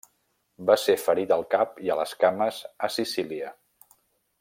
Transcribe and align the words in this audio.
Va 0.69 0.77
ser 0.83 0.95
ferit 1.01 1.35
al 1.37 1.45
cap 1.53 1.77
i 1.89 1.91
a 1.91 1.99
les 2.01 2.17
cames 2.25 2.65
a 2.89 2.93
Sicília. 2.99 3.57